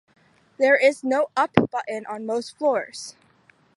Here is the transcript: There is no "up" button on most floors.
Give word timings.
There 0.57 0.75
is 0.75 1.03
no 1.03 1.29
"up" 1.37 1.51
button 1.69 2.07
on 2.07 2.25
most 2.25 2.57
floors. 2.57 3.15